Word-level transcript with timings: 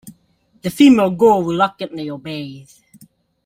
The 0.63 0.71
female 0.71 1.11
ghoul 1.11 1.43
reluctantly 1.43 2.09
obeys. 2.09 2.81